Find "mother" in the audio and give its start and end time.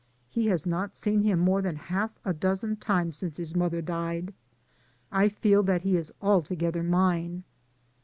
3.55-3.83